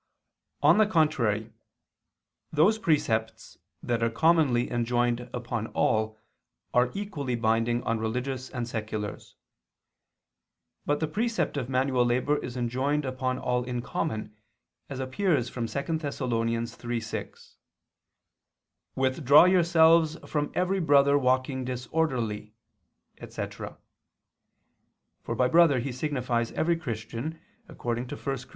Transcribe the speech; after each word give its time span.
On 0.63 0.79
the 0.79 0.87
contrary, 0.87 1.53
Those 2.51 2.79
precepts 2.79 3.59
that 3.83 4.01
are 4.01 4.09
commonly 4.09 4.71
enjoined 4.71 5.29
upon 5.31 5.67
all 5.67 6.17
are 6.73 6.89
equally 6.95 7.35
binding 7.35 7.83
on 7.83 7.99
religious 7.99 8.49
and 8.49 8.67
seculars. 8.67 9.35
But 10.87 11.01
the 11.01 11.07
precept 11.07 11.55
of 11.55 11.69
manual 11.69 12.03
labor 12.03 12.39
is 12.39 12.57
enjoined 12.57 13.05
upon 13.05 13.37
all 13.37 13.63
in 13.63 13.83
common, 13.83 14.35
as 14.89 14.99
appears 14.99 15.49
from 15.49 15.67
2 15.67 15.99
Thess. 15.99 16.17
3:6, 16.17 17.57
"Withdraw 18.95 19.45
yourselves 19.45 20.17
from 20.25 20.51
every 20.55 20.79
brother 20.79 21.15
walking 21.15 21.63
disorderly," 21.63 22.55
etc. 23.19 23.77
(for 25.21 25.35
by 25.35 25.47
brother 25.47 25.77
he 25.77 25.91
signifies 25.91 26.51
every 26.53 26.75
Christian, 26.75 27.39
according 27.69 28.07
to 28.07 28.15
1 28.17 28.47
Cor. 28.47 28.47